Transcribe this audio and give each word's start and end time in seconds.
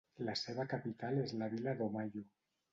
La 0.27 0.33
seva 0.39 0.65
capital 0.71 1.21
és 1.27 1.37
la 1.43 1.53
Vila 1.53 1.79
do 1.85 1.93
Maio. 2.01 2.29